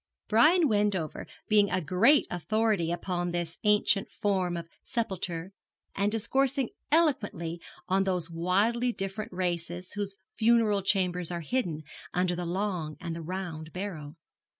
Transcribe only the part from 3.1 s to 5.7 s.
this ancient form of sepulture,